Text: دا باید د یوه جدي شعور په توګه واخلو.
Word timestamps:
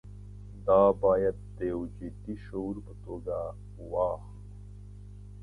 دا 0.67 0.79
باید 1.03 1.35
د 1.57 1.57
یوه 1.71 1.87
جدي 1.97 2.35
شعور 2.45 2.75
په 2.87 2.93
توګه 3.05 3.37
واخلو. 3.91 4.41